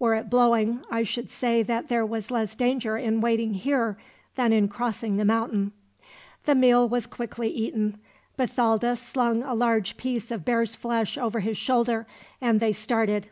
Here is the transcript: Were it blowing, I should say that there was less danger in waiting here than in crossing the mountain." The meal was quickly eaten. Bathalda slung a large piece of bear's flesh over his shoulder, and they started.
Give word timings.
Were 0.00 0.16
it 0.16 0.28
blowing, 0.28 0.82
I 0.90 1.04
should 1.04 1.30
say 1.30 1.62
that 1.62 1.86
there 1.86 2.04
was 2.04 2.32
less 2.32 2.56
danger 2.56 2.96
in 2.96 3.20
waiting 3.20 3.54
here 3.54 3.96
than 4.34 4.52
in 4.52 4.66
crossing 4.66 5.18
the 5.18 5.24
mountain." 5.24 5.70
The 6.46 6.56
meal 6.56 6.88
was 6.88 7.06
quickly 7.06 7.46
eaten. 7.50 8.00
Bathalda 8.36 8.96
slung 8.96 9.44
a 9.44 9.54
large 9.54 9.96
piece 9.96 10.32
of 10.32 10.44
bear's 10.44 10.74
flesh 10.74 11.16
over 11.16 11.38
his 11.38 11.56
shoulder, 11.58 12.08
and 12.40 12.58
they 12.58 12.72
started. 12.72 13.28